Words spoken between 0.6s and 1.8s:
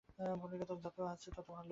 যত কাছে হয় ততই ভাল।